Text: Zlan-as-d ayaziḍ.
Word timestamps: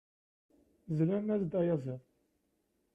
Zlan-as-d 0.97 1.53
ayaziḍ. 1.59 2.01